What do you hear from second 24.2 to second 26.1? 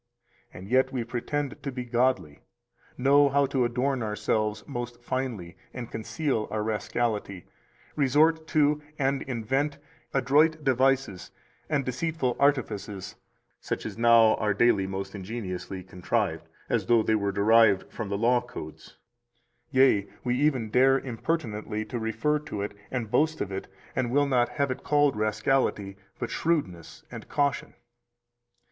not have it called rascality,